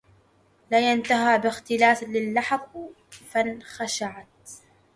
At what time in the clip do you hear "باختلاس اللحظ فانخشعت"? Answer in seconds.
1.37-4.27